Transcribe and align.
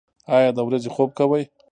ایا 0.35 0.49
د 0.55 0.59
ورځې 0.67 0.89
خوب 0.95 1.09
کوئ؟ 1.17 1.43